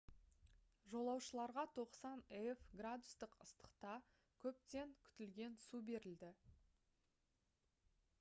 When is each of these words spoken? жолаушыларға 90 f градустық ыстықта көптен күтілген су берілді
жолаушыларға 0.91 1.65
90 1.75 2.23
f 2.37 2.63
градустық 2.79 3.37
ыстықта 3.45 3.91
көптен 4.45 4.95
күтілген 5.11 5.59
су 5.67 5.83
берілді 5.91 6.31